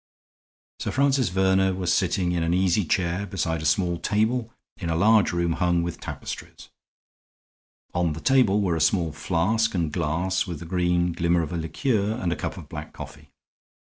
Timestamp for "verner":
1.29-1.75